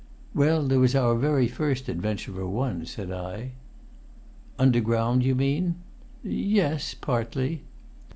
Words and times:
"Well, 0.33 0.63
there 0.63 0.79
was 0.79 0.95
our 0.95 1.13
very 1.13 1.47
first 1.47 1.87
adventure, 1.87 2.31
for 2.33 2.47
one," 2.47 2.87
said 2.87 3.11
I. 3.11 3.51
"Underground, 4.57 5.21
you 5.21 5.35
mean?" 5.35 5.75
"Yes 6.23 6.95
partly." 6.95 7.61